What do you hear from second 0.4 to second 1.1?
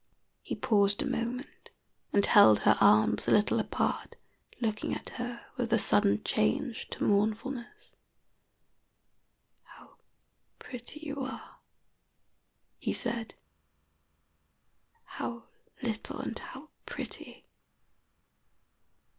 He paused a